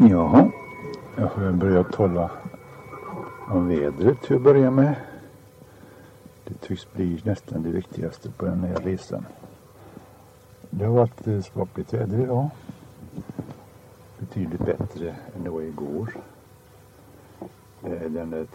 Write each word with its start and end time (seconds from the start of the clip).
Jaha, 0.00 0.50
jag 1.16 1.32
får 1.32 1.52
börja 1.52 1.84
tala 1.84 2.30
om 3.48 3.68
vädret 3.68 4.22
till 4.22 4.36
att 4.36 4.42
börja 4.42 4.70
med. 4.70 4.94
Det 6.44 6.54
tycks 6.54 6.92
bli 6.92 7.20
nästan 7.24 7.62
det 7.62 7.70
viktigaste 7.70 8.30
på 8.30 8.44
den 8.44 8.60
här 8.60 8.76
resan. 8.76 9.26
Det 10.70 10.84
har 10.84 10.94
varit 10.94 11.26
eh, 11.26 11.40
skapligt 11.40 11.92
väder 11.92 12.20
idag. 12.20 12.50
Betydligt 14.18 14.64
bättre 14.64 15.16
än 15.36 15.44
det 15.44 15.50
var 15.50 15.62
igår. 15.62 16.16
Eh, 17.82 18.10
den 18.10 18.30
där 18.30 18.46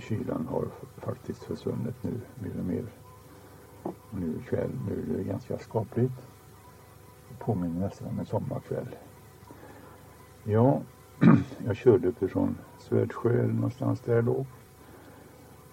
kylan 0.00 0.48
har 0.50 0.64
faktiskt 0.96 1.42
försvunnit 1.42 2.02
nu 2.02 2.20
mer 2.34 2.58
och 2.58 2.64
mer. 2.64 2.84
Nu 4.10 4.38
ikväll, 4.40 4.70
nu 4.88 5.14
är 5.14 5.18
det 5.18 5.24
ganska 5.24 5.58
skapligt. 5.58 6.26
Det 7.28 7.44
påminner 7.44 7.80
nästan 7.80 8.08
om 8.08 8.18
en 8.18 8.26
sommarkväll. 8.26 8.88
Ja, 10.44 10.82
jag 11.66 11.76
körde 11.76 12.08
uppifrån 12.08 12.58
Svärdsjö 12.78 13.30
eller 13.30 13.52
någonstans 13.52 14.00
där 14.00 14.22
då. 14.22 14.46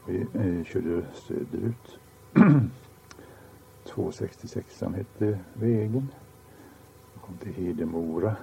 Vi 0.05 0.21
eh, 0.34 0.63
körde 0.66 1.05
söderut. 1.13 1.99
266 3.85 4.81
hette 4.95 5.40
vägen. 5.53 6.12
Jag 7.13 7.23
kom 7.23 7.38
till 7.38 7.53
Hedemora. 7.53 8.35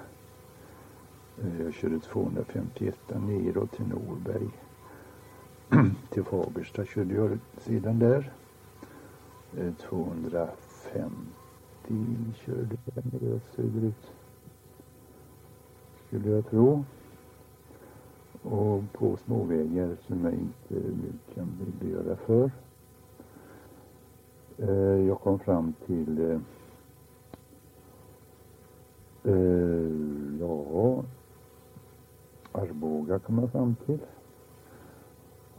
Eh, 1.42 1.62
jag 1.62 1.74
körde 1.74 2.00
251 2.00 2.98
neråt 3.08 3.72
till 3.72 3.86
Norberg. 3.86 4.48
till 6.10 6.24
Fagersta 6.24 6.84
körde 6.84 7.14
jag 7.14 7.38
sedan 7.58 7.98
där. 7.98 8.32
Eh, 9.58 9.72
250 9.74 10.54
körde 12.34 12.76
jag 12.94 13.04
neråt 13.12 13.42
söderut 13.56 14.10
skulle 16.14 16.30
jag 16.30 16.46
tro. 16.50 16.84
Och 18.42 18.82
på 18.92 19.16
småvägar 19.16 19.96
som 20.06 20.24
jag 20.24 20.32
inte 20.32 20.88
nu 20.88 21.12
kan 21.34 21.48
redogöra 21.80 22.16
för. 22.16 22.50
Eh, 24.58 25.06
jag 25.06 25.20
kom 25.20 25.38
fram 25.38 25.74
till 25.86 26.30
eh, 26.30 26.40
eh, 29.32 29.90
ja, 30.40 31.04
Arboga 32.52 33.18
kom 33.18 33.38
jag 33.38 33.52
fram 33.52 33.76
till. 33.86 34.00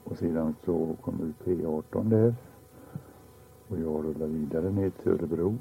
Och 0.04 0.18
sedan 0.18 0.56
så 0.66 0.96
kom 1.02 1.22
ut 1.22 1.48
P18 1.48 2.10
där. 2.10 2.36
Och 3.68 3.80
jag 3.80 4.06
rullade 4.06 4.32
vidare 4.32 4.70
ner 4.70 4.90
till 4.90 5.12
Örebro. 5.12 5.56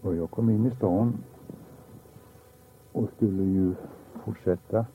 Och 0.00 0.16
jag 0.16 0.30
kom 0.30 0.50
in 0.50 0.66
i 0.66 0.70
stan 0.70 1.14
och 2.96 3.08
skulle 3.16 3.42
ju 3.42 3.74
fortsätta 4.24 4.86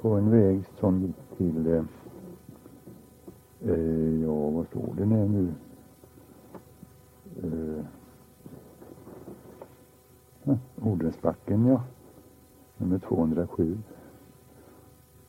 på 0.00 0.08
en 0.08 0.30
väg 0.30 0.64
som 0.80 1.00
gick 1.02 1.16
till, 1.36 1.66
eh, 1.66 1.84
eh, 3.60 4.22
ja 4.22 4.50
vad 4.50 4.66
står 4.66 4.94
det 4.96 5.06
nu? 5.06 5.52
Eh, 7.42 7.78
eh 10.44 10.58
Odensbacken 10.82 11.66
ja, 11.66 11.82
nummer 12.76 12.98
207. 12.98 13.78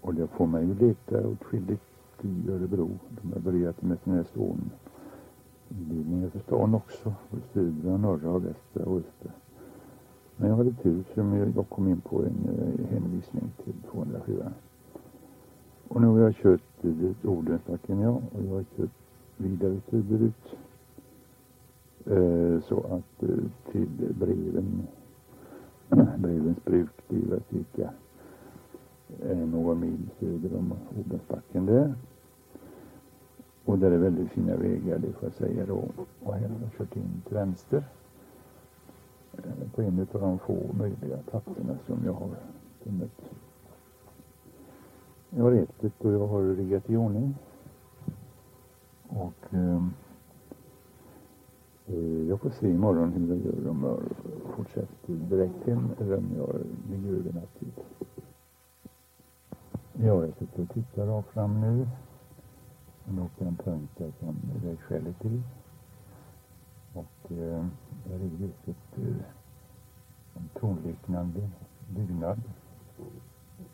Och 0.02 0.14
det 0.14 0.28
får 0.28 0.48
mig 0.48 0.66
ju 0.66 0.74
leta 0.76 1.28
åtskilligt 1.28 1.84
i 2.22 2.52
Örebro. 2.52 2.90
De 3.10 3.34
har 3.34 3.40
börjat 3.40 3.82
med 3.82 3.98
sådana 4.04 4.18
här 4.22 4.28
ståninledningar 5.70 6.30
för 6.30 6.40
stan 6.40 6.76
också. 6.76 7.14
Södra, 7.54 7.98
norra, 7.98 8.40
västra 8.40 8.86
och 8.86 8.98
östra. 8.98 9.32
Men 10.42 10.50
jag 10.50 10.58
hade 10.58 10.74
tur 10.74 11.04
som 11.14 11.34
jag 11.56 11.70
kom 11.70 11.88
in 11.88 12.02
på 12.02 12.24
en 12.24 12.50
eh, 12.50 12.92
hänvisning 12.92 13.52
till 13.64 13.74
207. 13.92 14.44
Och 15.88 16.02
nu 16.02 16.08
har 16.08 16.20
jag 16.20 16.36
kört 16.36 16.62
Odensbacken 17.24 18.00
ja 18.00 18.10
och 18.10 18.44
jag 18.48 18.54
har 18.54 18.66
kört 18.78 18.90
vidare 19.38 19.82
söderut. 19.90 20.56
Eh, 22.06 22.64
så 22.64 22.80
att 22.80 23.24
eh, 23.24 23.72
till 23.72 24.14
Breven, 24.20 24.88
Brevens 26.18 26.66
bruk, 26.66 26.90
det 27.08 27.16
är 27.16 27.30
väl 27.30 27.42
cirka 27.50 27.90
eh, 29.22 29.38
några 29.38 29.76
mil 29.76 30.10
söder 30.20 30.58
om 30.58 30.74
Odensbacken 31.00 31.66
där. 31.66 31.94
Och 33.66 33.80
där 33.80 33.92
är 33.92 33.98
väldigt 33.98 34.30
fina 34.30 34.56
vägar, 34.56 35.00
det 35.00 35.14
får 35.14 35.24
jag 35.24 35.34
säga 35.34 35.66
då. 35.66 35.84
Och 36.24 36.34
här 36.34 36.50
har 36.50 36.60
jag 36.62 36.72
kört 36.78 36.96
in 36.96 37.22
till 37.28 37.36
vänster 37.36 37.84
på 39.76 39.82
en 39.82 40.00
av 40.00 40.22
de 40.22 40.40
få 40.40 40.74
möjliga 40.74 41.18
platserna 41.18 41.78
som 41.88 42.06
jag 42.06 42.14
har 42.14 42.30
funnit. 42.84 43.12
Jag 45.30 45.44
har 45.44 45.52
ätit 45.52 46.02
och 46.02 46.12
jag 46.14 46.28
har 46.28 46.42
riggat 46.42 46.90
i 46.90 46.96
ordning. 46.96 47.36
Och 49.08 49.54
ehm, 49.54 49.94
eh, 51.88 52.28
jag 52.30 52.42
får 52.42 52.50
se 52.50 52.70
imorgon 52.70 53.12
hur 53.12 53.28
jag 53.28 53.46
gör 53.46 53.70
om 53.70 53.84
jag 53.84 54.00
fortsätter 54.56 55.14
direkt 55.14 55.68
hem 55.68 55.90
eller 56.00 56.18
om 56.18 56.30
jag 56.38 56.56
ligger 56.92 57.10
över 57.10 57.34
nattid. 57.34 57.74
Ja, 59.94 60.26
jag 60.26 60.34
sitter 60.34 60.62
och 60.62 60.70
tittar 60.70 61.06
rakt 61.06 61.30
fram 61.30 61.62
nu. 61.62 61.88
Nu 63.06 63.22
åker 63.22 63.46
en 63.46 63.56
punkt 63.56 63.92
där 63.98 64.12
som 64.20 64.36
vägskälet 64.64 65.20
till. 65.20 65.42
Och 66.94 67.32
eh, 67.32 67.66
där 68.06 68.16
är 68.16 68.38
huset 68.38 68.98
eh, 68.98 69.26
en 70.36 70.50
tornliknande 70.60 71.50
byggnad. 71.96 72.42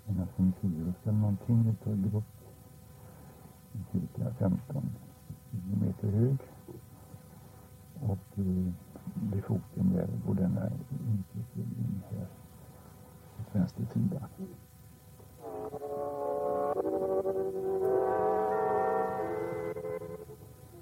Nästan 0.05 0.53
Sirius 1.37 1.87
eller 1.87 1.95
någonting 1.95 2.01
utav 2.01 2.11
grupp. 2.11 2.23
Cirka 3.91 4.33
15 4.39 4.89
meter 5.81 6.07
hög. 6.07 6.37
Och 8.01 8.39
eh, 8.39 8.71
vid 9.33 9.43
foten 9.43 9.93
där 9.93 10.07
går 10.27 10.33
denna 10.33 10.69
inflyttning 11.07 12.01
här 12.11 12.27
på 13.37 13.57
vänster 13.57 13.85
sida. 13.93 14.21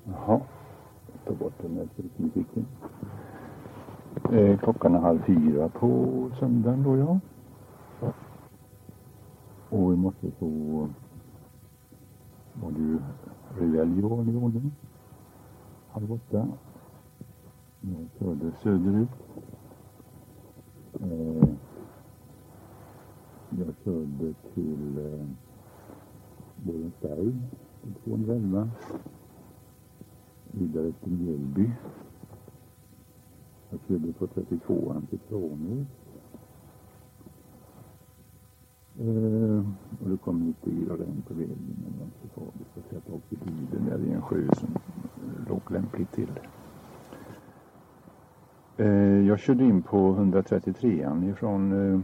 Jaha, 0.05 0.41
ta 1.25 1.33
bort 1.33 1.53
den 1.61 1.75
där 1.75 1.87
musiken. 2.17 2.65
Eh, 4.31 4.59
klockan 4.59 4.95
är 4.95 4.99
halv 4.99 5.19
fyra 5.25 5.69
på 5.69 6.29
söndagen 6.39 6.83
då 6.83 6.97
ja. 6.97 7.19
Och 9.73 9.93
i 9.93 9.95
morse 9.95 10.31
så 10.39 10.47
var 12.53 12.71
det 12.71 12.79
ju 12.79 12.99
religion 13.57 14.29
i 14.29 14.35
ordning. 14.35 14.71
Halv 15.89 16.11
åtta. 16.11 16.47
Jag 17.81 18.07
körde 18.19 18.51
söderut. 18.63 19.09
Eh, 21.01 21.49
jag 23.49 23.73
körde 23.83 24.33
till 24.53 24.97
eh, 24.97 25.25
Borensberg, 26.55 27.33
på 27.81 27.99
211. 28.03 28.69
Vidare 30.51 30.91
till 30.91 31.11
Mjölby 31.11 31.71
jag 33.73 33.79
körde 33.87 34.13
på 34.13 34.27
32an 34.27 35.07
till 35.07 35.19
Tranås. 35.19 35.87
Eh, 39.03 39.65
och 40.03 40.09
det 40.09 40.17
kom 40.17 40.43
lite 40.43 40.69
yra 40.69 40.93
regn 40.93 41.23
på 41.27 41.33
vägen 41.33 41.57
men 41.83 41.93
det 41.93 41.99
var 41.99 42.05
inte 42.05 42.17
så 42.21 42.27
farligt. 42.39 42.67
Så 42.73 42.81
jag 42.89 43.15
åkte 43.15 43.35
bilen 43.35 43.89
där 43.89 44.09
i 44.09 44.13
en 44.13 44.21
sjö 44.21 44.47
som 44.53 44.69
eh, 44.75 45.49
låg 45.49 45.71
lämpligt 45.71 46.11
till. 46.11 46.39
Eh, 48.77 49.27
jag 49.27 49.39
körde 49.39 49.63
in 49.63 49.81
på 49.81 49.97
133an 49.97 51.29
ifrån 51.29 51.71
eh, 51.71 51.99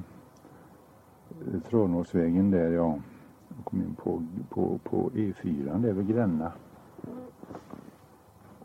Tranåsvägen 1.69 2.51
där 2.51 2.71
jag 2.71 3.01
kom 3.63 3.81
in 3.81 3.95
på, 3.95 4.23
på, 4.49 4.79
på 4.83 5.09
E4 5.09 5.81
där 5.81 5.93
vid 5.93 6.07
Gränna. 6.07 6.51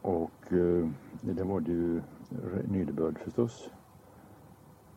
Och 0.02 0.52
eh, 0.52 0.88
det 1.20 1.44
var 1.44 1.60
det 1.60 1.72
ju 1.72 2.00
nederbörd 2.68 3.18
förstås. 3.18 3.70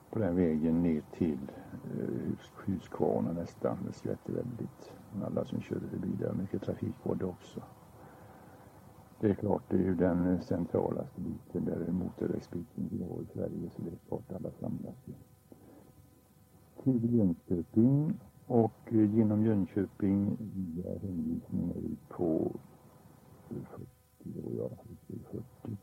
På 0.09 0.19
den 0.19 0.35
vägen 0.35 0.83
ner 0.83 1.01
till 1.17 1.51
eh, 1.99 2.37
Huskvarna 2.65 3.31
nästan. 3.31 3.77
Det 3.87 3.93
skvätter 3.93 4.33
väldigt. 4.33 4.91
Alla 5.25 5.45
som 5.45 5.61
körde 5.61 5.87
förbi 5.87 6.07
där. 6.19 6.33
Mycket 6.33 6.61
trafik 6.61 6.95
var 7.03 7.15
det 7.15 7.25
också. 7.25 7.61
Det 9.19 9.29
är 9.29 9.33
klart, 9.35 9.63
det 9.69 9.75
är 9.75 9.81
ju 9.81 9.95
den 9.95 10.33
eh, 10.33 10.39
centralaste 10.39 11.21
biten 11.21 11.65
där 11.65 11.91
motorvägsbiten 11.91 12.89
vi 12.91 13.03
har 13.03 13.21
i 13.21 13.25
Sverige. 13.33 13.69
Så 13.75 13.81
det 13.81 13.89
är 13.89 13.97
klart 14.07 14.31
alla 14.31 14.51
samlas 14.51 14.95
ju. 15.05 15.13
till 16.83 17.15
Jönköping 17.15 18.19
och 18.47 18.81
eh, 18.85 19.15
genom 19.15 19.45
Jönköping 19.45 20.37
via 20.39 20.99
hänvisningar 20.99 21.77
ut 21.77 22.09
på 22.09 22.51
40 23.49 23.87
och 24.45 24.53
jag 24.55 24.71
40 25.31 25.77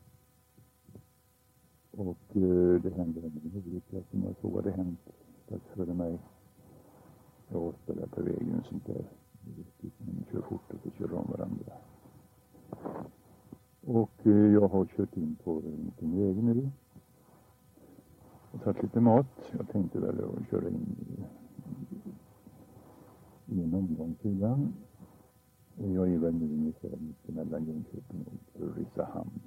och 1.97 2.35
eh, 2.35 2.81
det 2.81 2.93
hände 2.95 3.19
en 3.19 3.51
olycka 3.55 3.97
som 4.11 4.23
jag 4.23 4.37
tror 4.37 4.55
hade 4.55 4.71
hänt 4.71 4.99
strax 5.45 5.63
före 5.75 5.93
mig. 5.93 6.19
Jag 7.47 7.73
spelar 7.83 8.07
på 8.07 8.21
vägen 8.21 8.59
och 8.59 8.65
sånt 8.65 8.85
där. 8.85 9.05
Man 9.97 10.25
kör 10.31 10.41
fort 10.41 10.73
och 10.73 10.79
så 10.83 10.89
kör 10.89 11.13
om 11.13 11.27
varandra. 11.31 11.73
Och 13.81 14.27
eh, 14.27 14.53
jag 14.53 14.67
har 14.67 14.85
kört 14.85 15.17
in 15.17 15.35
på 15.43 15.51
en 15.51 15.85
liten 15.85 16.17
väg 16.19 16.43
nu. 16.43 16.69
Och 18.51 18.63
tagit 18.63 18.83
lite 18.83 18.99
mat. 18.99 19.51
Jag 19.57 19.69
tänkte 19.69 19.99
väl 19.99 20.19
att 20.23 20.49
köra 20.49 20.69
in 20.69 20.95
i 23.45 23.61
en 23.61 23.73
omgång 23.73 24.15
till. 24.21 24.39
Jag 25.77 26.13
är 26.13 26.17
väl 26.17 26.33
nu 26.33 26.45
ungefär 26.45 26.97
mitt 26.97 27.29
emellan 27.29 27.65
Jönköping 27.65 28.25
och 28.25 28.61
Ulricehamn. 28.61 29.39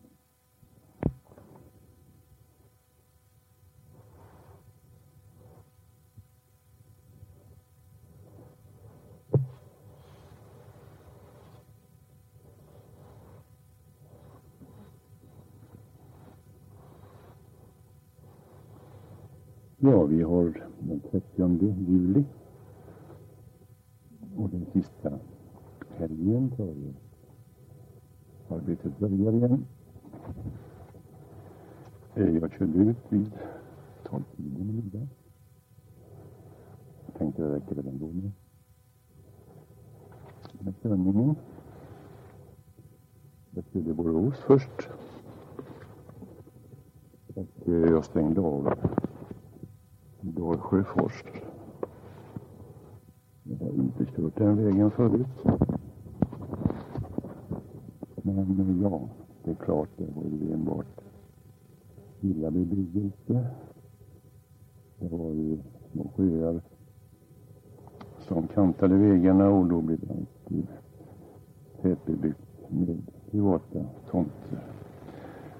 Ja, 19.90 20.04
vi 20.04 20.22
har 20.22 20.62
den 20.78 21.00
30 21.00 21.74
juli 21.88 22.24
och 24.36 24.50
den 24.50 24.66
sista 24.72 25.18
helgen 25.96 26.52
börjar. 26.56 26.94
arbetet 28.48 28.98
börjar 28.98 29.32
igen. 29.32 29.66
Eh, 32.14 32.36
jag 32.36 32.52
körde 32.52 32.78
ut 32.78 32.96
vid 33.08 33.30
12-tiden 34.04 34.70
i 34.70 34.72
middag. 34.72 35.08
Jag 37.06 37.14
tänkte 37.14 37.42
det 37.42 37.54
räcker 37.54 37.74
väl 37.74 37.86
ändå 37.86 38.06
med 38.06 38.30
med 40.60 40.74
körningen. 40.82 41.36
Jag 43.50 43.64
körde 43.72 43.94
Borås 43.94 44.38
först. 44.46 44.88
Och 47.34 47.68
eh, 47.68 47.74
jag 47.74 48.04
stängde 48.04 48.40
av 48.40 48.74
Dalsjöfors. 50.20 51.24
Jag 53.42 53.56
har 53.56 53.74
inte 53.74 54.06
kört 54.06 54.36
den 54.36 54.64
vägen 54.64 54.90
förut. 54.90 55.44
Men 58.22 58.60
eh, 58.60 58.82
ja, 58.82 59.00
det 59.44 59.50
är 59.50 59.54
klart, 59.54 59.88
det 59.96 60.06
var 60.16 60.24
ju 60.24 60.52
enbart 60.52 61.00
illa 62.20 62.50
bebyggelse. 62.50 63.46
Det 64.98 65.08
var 65.08 65.30
ju 65.32 65.58
små 65.92 66.10
sjöar 66.16 66.60
som 68.18 68.46
kantade 68.46 68.94
vägarna 68.94 69.48
och 69.48 69.66
då 69.66 69.80
blev 69.80 69.98
det 70.00 70.14
alltid 70.14 70.66
tätbebyggt 71.82 72.70
med 72.70 73.02
privata 73.30 73.84
tomter. 74.10 74.58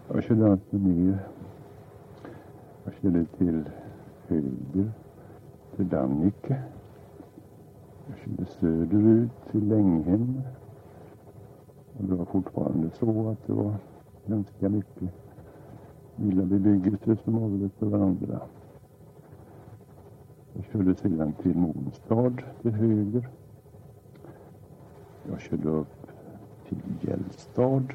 Jag 0.09 0.25
körde 0.25 0.53
alltså 0.53 0.77
ner. 0.77 1.19
Jag 2.85 2.95
körde 2.95 3.25
till 3.25 3.65
höger 4.29 4.93
till 5.77 5.89
Dannike. 5.89 6.63
Jag 8.07 8.19
körde 8.19 8.47
söderut 8.47 9.31
till 9.51 9.69
Länghem. 9.69 10.41
Och 11.99 12.05
det 12.05 12.15
var 12.15 12.25
fortfarande 12.25 12.91
så 12.91 13.29
att 13.29 13.47
det 13.47 13.53
var 13.53 13.75
ganska 14.27 14.69
mycket 14.69 15.11
villabebyggelse 16.17 17.17
som 17.25 17.45
avlöste 17.45 17.85
varandra. 17.85 18.41
Jag 20.53 20.65
körde 20.65 20.95
sedan 20.95 21.33
till 21.33 21.57
Månstad 21.57 22.43
till 22.63 22.73
höger. 22.73 23.29
Jag 25.31 25.41
körde 25.41 25.69
upp 25.69 26.07
till 26.69 26.79
Gällstad. 27.01 27.95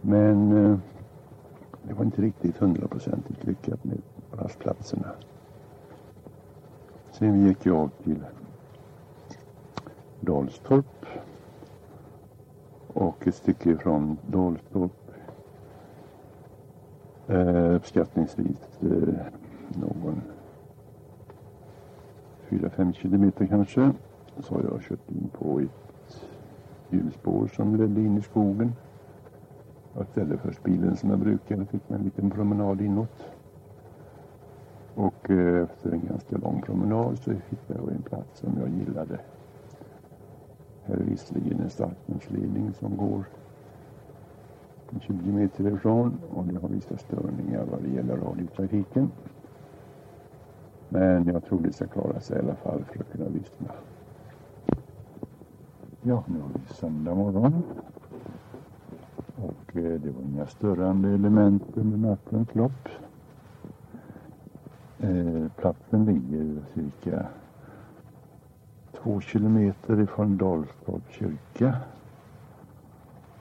Men 0.00 0.52
eh, 0.52 0.78
det 1.88 1.94
var 1.94 2.04
inte 2.04 2.22
riktigt 2.22 2.56
hundraprocentigt 2.56 3.44
lyckat 3.44 3.84
med 3.84 3.98
rastplatserna. 4.32 5.10
Sen 7.12 7.46
gick 7.46 7.66
jag 7.66 7.90
till 8.04 8.24
Dalstorp. 10.20 11.06
Och 12.86 13.26
ett 13.26 13.34
stycke 13.34 13.76
från 13.76 14.18
Dalstorp 14.26 15.10
eh, 17.26 17.74
uppskattningsvis 17.74 18.78
eh, 18.80 19.14
någon 19.68 20.22
4-5 22.48 22.92
kilometer 22.92 23.46
kanske. 23.46 23.92
Så 24.38 24.54
har 24.54 24.62
jag 24.62 24.82
kört 24.82 25.10
in 25.10 25.30
på 25.32 25.60
ett 25.60 26.26
hjulspår 26.90 27.50
som 27.56 27.76
ledde 27.76 28.00
in 28.00 28.18
i 28.18 28.22
skogen. 28.22 28.72
Jag 29.98 30.06
ställde 30.06 30.38
först 30.38 30.62
bilen 30.62 30.96
som 30.96 31.10
jag 31.10 31.18
brukar 31.18 31.60
och 31.60 31.68
fick 31.68 31.90
en 31.90 32.02
liten 32.02 32.30
promenad 32.30 32.80
inåt. 32.80 33.26
Och 34.94 35.30
eh, 35.30 35.62
efter 35.62 35.92
en 35.92 36.06
ganska 36.08 36.36
lång 36.36 36.62
promenad 36.62 37.18
så 37.18 37.30
hittade 37.30 37.80
jag 37.80 37.92
en 37.92 38.02
plats 38.02 38.40
som 38.40 38.58
jag 38.60 38.68
gillade. 38.68 39.18
Här 40.84 40.94
är 40.94 41.04
visserligen 41.04 41.60
en 41.60 41.70
starkströmsledning 41.70 42.72
som 42.72 42.96
går 42.96 43.24
20 45.00 45.32
meter 45.32 45.74
ifrån 45.74 46.18
och 46.34 46.44
det 46.44 46.58
har 46.58 46.68
vissa 46.68 46.96
störningar 46.96 47.64
vad 47.70 47.82
det 47.82 47.88
gäller 47.88 48.16
radiotrafiken. 48.16 49.10
Men 50.88 51.26
jag 51.26 51.44
tror 51.44 51.60
det 51.60 51.72
ska 51.72 51.86
klara 51.86 52.20
sig 52.20 52.36
i 52.36 52.40
alla 52.40 52.54
fall 52.54 52.84
för 52.84 53.00
att 53.00 53.12
kunna 53.12 53.28
lyssna. 53.28 53.68
Ja, 56.02 56.24
nu 56.26 56.40
har 56.40 56.48
vi 56.54 56.74
söndag 56.74 57.14
morgon. 57.14 57.62
Eh, 59.86 60.00
det 60.00 60.10
var 60.10 60.22
inga 60.22 60.46
störande 60.46 61.08
element 61.08 61.62
under 61.74 61.98
nattens 61.98 62.54
lopp. 62.54 62.88
Eh, 64.98 65.46
platsen 65.56 66.04
ligger 66.04 66.62
cirka 66.74 67.26
två 68.92 69.20
kilometer 69.20 70.00
ifrån 70.00 70.36
Dalstorps 70.36 71.10
kyrka 71.10 71.76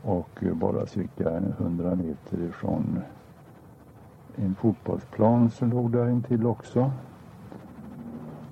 och 0.02 0.44
eh, 0.44 0.54
bara 0.54 0.86
cirka 0.86 1.38
100 1.38 1.96
meter 1.96 2.38
ifrån 2.50 3.00
en 4.36 4.56
fotbollsplan 4.56 5.50
som 5.50 5.70
låg 5.70 5.92
där 5.92 6.10
intill 6.10 6.46
också. 6.46 6.92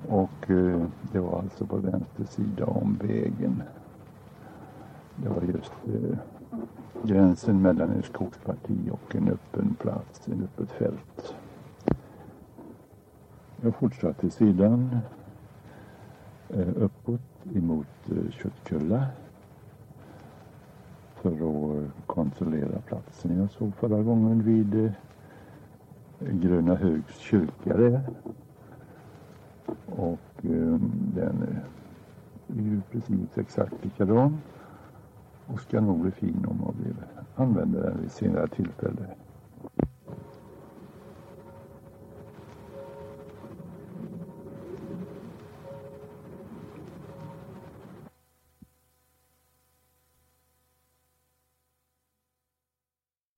Och 0.10 0.52
eh, 0.52 0.82
det 1.12 1.20
var 1.20 1.40
alltså 1.40 1.66
på 1.66 1.78
vänster 1.78 2.26
sida 2.26 2.66
om 2.66 3.00
vägen. 3.02 3.64
Det 5.16 5.30
var 5.30 5.42
just 5.42 5.74
eh, 5.88 6.18
gränsen 7.04 7.62
mellan 7.62 7.90
en 7.90 8.04
skogsparti 8.04 8.90
och 8.92 9.16
en 9.16 9.30
öppen 9.30 9.76
plats, 9.80 10.28
en 10.28 10.44
öppet 10.44 10.72
fält. 10.72 11.36
Jag 13.62 13.76
fortsatte 13.76 14.30
sidan 14.30 14.98
eh, 16.50 16.68
uppåt 16.76 17.22
emot 17.56 17.88
eh, 18.12 18.32
Köttkulla 18.32 19.08
för 21.16 21.32
att 21.32 22.08
kontrollera 22.08 22.80
platsen 22.86 23.38
jag 23.38 23.52
såg 23.52 23.76
förra 23.76 24.04
gången 24.04 24.44
vid 24.44 24.86
eh, 24.86 24.92
Gröna 26.20 26.76
Högs 26.76 27.18
kyrka 27.18 27.78
där. 27.78 28.02
Och 29.86 30.20
den 31.14 31.64
är 32.48 32.62
ju 32.62 32.82
precis 32.92 33.38
exakt 33.38 33.84
likadan 33.84 34.38
och 35.54 35.60
ska 35.62 35.82
nog 35.82 36.02
bli 36.02 36.12
fin 36.12 36.46
om 36.48 36.58
man 36.58 36.76
vill 36.84 36.96
använda 37.36 37.80
den 37.80 38.02
vid 38.02 38.12
senare 38.12 38.48
tillfälle. 38.48 39.08